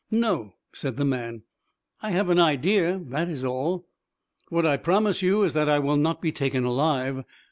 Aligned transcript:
"No," 0.09 0.55
said 0.73 0.97
the 0.97 1.05
man; 1.05 1.43
"I 2.01 2.09
have 2.09 2.29
an 2.29 2.39
idea, 2.39 2.97
that 3.09 3.29
is 3.29 3.43
all. 3.43 3.87
What 4.49 4.65
I 4.65 4.75
promise 4.77 5.21
you 5.21 5.43
is 5.43 5.53
that 5.53 5.69
I 5.69 5.77
will 5.77 5.95
not 5.95 6.23
be 6.23 6.31
taken 6.31 6.63
alive. 6.63 7.23